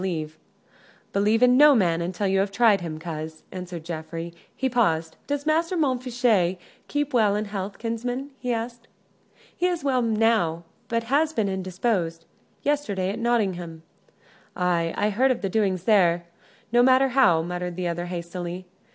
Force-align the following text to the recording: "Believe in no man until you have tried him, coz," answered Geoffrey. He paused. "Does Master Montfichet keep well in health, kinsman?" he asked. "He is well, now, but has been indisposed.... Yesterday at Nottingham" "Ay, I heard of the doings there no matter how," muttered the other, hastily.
"Believe 1.13 1.43
in 1.43 1.57
no 1.57 1.75
man 1.75 2.01
until 2.01 2.25
you 2.25 2.39
have 2.39 2.49
tried 2.49 2.81
him, 2.81 2.97
coz," 2.97 3.43
answered 3.51 3.83
Geoffrey. 3.83 4.33
He 4.55 4.67
paused. 4.67 5.15
"Does 5.27 5.45
Master 5.45 5.77
Montfichet 5.77 6.57
keep 6.87 7.13
well 7.13 7.35
in 7.35 7.45
health, 7.45 7.77
kinsman?" 7.77 8.31
he 8.39 8.51
asked. 8.51 8.87
"He 9.55 9.67
is 9.67 9.83
well, 9.83 10.01
now, 10.01 10.63
but 10.87 11.03
has 11.03 11.33
been 11.33 11.47
indisposed.... 11.49 12.25
Yesterday 12.63 13.11
at 13.11 13.19
Nottingham" 13.19 13.83
"Ay, 14.55 14.91
I 14.97 15.11
heard 15.11 15.29
of 15.29 15.43
the 15.43 15.49
doings 15.49 15.83
there 15.83 16.25
no 16.71 16.81
matter 16.81 17.09
how," 17.09 17.43
muttered 17.43 17.75
the 17.75 17.87
other, 17.87 18.07
hastily. 18.07 18.65